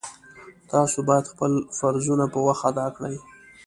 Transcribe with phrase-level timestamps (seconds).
[0.71, 3.15] تاسو باید خپل فرضونه په وخت ادا کړئ